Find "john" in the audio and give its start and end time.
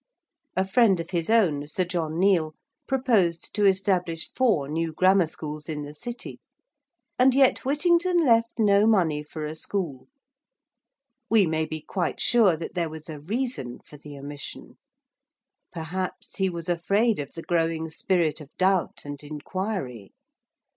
1.85-2.17